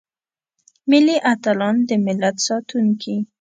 [0.89, 3.15] ملي اتلان دملت ساتونکي.